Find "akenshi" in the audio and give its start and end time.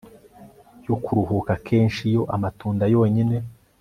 1.57-2.01